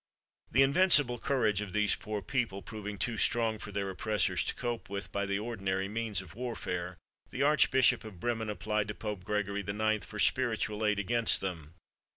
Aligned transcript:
The 0.49 0.63
invincible 0.63 1.19
courage 1.19 1.61
of 1.61 1.73
these 1.73 1.93
poor 1.93 2.23
people 2.23 2.63
proving 2.63 2.97
too 2.97 3.17
strong 3.17 3.59
for 3.59 3.71
their 3.71 3.87
oppressors 3.87 4.43
to 4.45 4.55
cope 4.55 4.89
with 4.89 5.11
by 5.11 5.27
the 5.27 5.37
ordinary 5.37 5.87
means 5.87 6.23
of 6.23 6.33
warfare, 6.33 6.97
the 7.29 7.43
Archbishop 7.43 8.03
of 8.03 8.19
Bremen 8.19 8.49
applied 8.49 8.87
to 8.87 8.95
Pope 8.95 9.23
Gregory 9.23 9.61
IX. 9.61 10.03
for 10.07 10.17
his 10.17 10.25
spiritual 10.25 10.83
aid 10.83 10.97
against 10.97 11.39
them. 11.39 11.75